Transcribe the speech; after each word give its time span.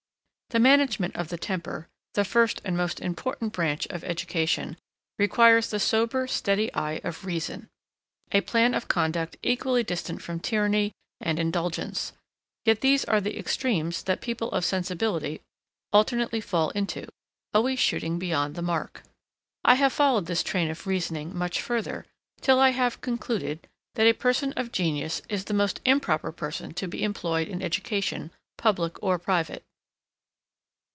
The 0.51 0.59
management 0.59 1.15
of 1.15 1.29
the 1.29 1.37
temper, 1.37 1.87
the 2.13 2.25
first 2.25 2.59
and 2.65 2.75
most 2.75 2.99
important 2.99 3.53
branch 3.53 3.87
of 3.87 4.03
education, 4.03 4.75
requires 5.17 5.69
the 5.69 5.79
sober 5.79 6.27
steady 6.27 6.69
eye 6.73 6.99
of 7.05 7.23
reason; 7.23 7.69
a 8.33 8.41
plan 8.41 8.73
of 8.73 8.89
conduct 8.89 9.37
equally 9.43 9.81
distant 9.81 10.21
from 10.21 10.41
tyranny 10.41 10.91
and 11.21 11.39
indulgence; 11.39 12.11
yet 12.65 12.81
these 12.81 13.05
are 13.05 13.21
the 13.21 13.39
extremes 13.39 14.03
that 14.03 14.19
people 14.19 14.51
of 14.51 14.65
sensibility 14.65 15.39
alternately 15.93 16.41
fall 16.41 16.71
into; 16.71 17.07
always 17.53 17.79
shooting 17.79 18.19
beyond 18.19 18.55
the 18.55 18.61
mark. 18.61 19.03
I 19.63 19.75
have 19.75 19.93
followed 19.93 20.25
this 20.25 20.43
train 20.43 20.69
of 20.69 20.85
reasoning 20.85 21.33
much 21.33 21.61
further, 21.61 22.05
till 22.41 22.59
I 22.59 22.71
have 22.71 22.99
concluded, 22.99 23.69
that 23.95 24.05
a 24.05 24.11
person 24.11 24.51
of 24.57 24.73
genius 24.73 25.21
is 25.29 25.45
the 25.45 25.53
most 25.53 25.79
improper 25.85 26.33
person 26.33 26.73
to 26.73 26.89
be 26.89 27.03
employed 27.03 27.47
in 27.47 27.61
education, 27.61 28.31
public 28.57 29.01
or 29.01 29.17
private. 29.17 29.63